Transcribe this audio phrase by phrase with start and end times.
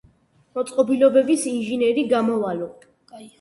[0.59, 2.71] მოწყობილობების ინჟინერი გამოვალო.